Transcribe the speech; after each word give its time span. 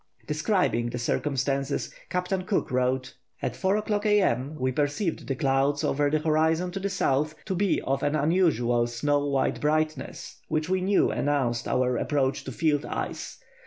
Describing 0.25 0.89
the 0.89 0.97
circumstances 0.97 1.93
Captain 2.09 2.43
Cook 2.43 2.71
wrote: 2.71 3.13
"At 3.39 3.55
four 3.55 3.77
o'clock 3.77 4.03
A.M. 4.07 4.55
we 4.55 4.71
perceived 4.71 5.27
the 5.27 5.35
clouds, 5.35 5.83
over 5.83 6.09
the 6.09 6.17
horizon 6.17 6.71
to 6.71 6.79
the 6.79 6.89
south, 6.89 7.35
to 7.45 7.53
be 7.53 7.79
of 7.83 8.01
an 8.01 8.15
unusual 8.15 8.87
snow 8.87 9.23
white 9.27 9.61
brightness, 9.61 10.41
which 10.47 10.67
we 10.67 10.81
knew 10.81 11.11
announced 11.11 11.67
our 11.67 11.97
approach 11.97 12.43
to 12.45 12.51
field 12.51 12.83
ice. 12.83 13.37